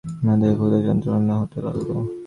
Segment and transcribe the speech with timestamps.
[0.25, 1.89] মাথায় ভোঁতা যন্ত্রণা হতে লাগল।